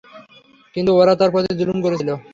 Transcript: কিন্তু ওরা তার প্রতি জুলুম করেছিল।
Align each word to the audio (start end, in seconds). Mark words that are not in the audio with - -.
কিন্তু 0.75 0.91
ওরা 0.95 1.13
তার 1.19 1.29
প্রতি 1.33 1.51
জুলুম 1.59 1.77
করেছিল। 1.85 2.09